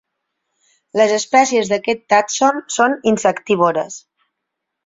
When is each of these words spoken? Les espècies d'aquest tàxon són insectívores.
Les 0.99 1.11
espècies 1.17 1.69
d'aquest 1.73 2.03
tàxon 2.15 2.65
són 2.79 2.97
insectívores. 3.15 4.01